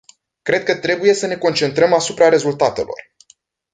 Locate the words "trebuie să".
0.77-1.27